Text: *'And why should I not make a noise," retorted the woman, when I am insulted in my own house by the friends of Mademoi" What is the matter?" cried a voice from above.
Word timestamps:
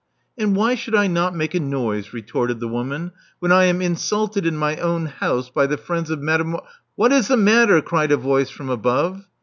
*'And 0.35 0.55
why 0.55 0.73
should 0.73 0.95
I 0.95 1.05
not 1.05 1.35
make 1.35 1.53
a 1.53 1.59
noise," 1.59 2.11
retorted 2.11 2.59
the 2.59 2.67
woman, 2.67 3.11
when 3.37 3.51
I 3.51 3.65
am 3.65 3.83
insulted 3.83 4.47
in 4.47 4.57
my 4.57 4.77
own 4.77 5.05
house 5.05 5.51
by 5.51 5.67
the 5.67 5.77
friends 5.77 6.09
of 6.09 6.17
Mademoi" 6.17 6.63
What 6.95 7.11
is 7.11 7.27
the 7.27 7.37
matter?" 7.37 7.79
cried 7.83 8.11
a 8.11 8.17
voice 8.17 8.49
from 8.49 8.69
above. 8.71 9.27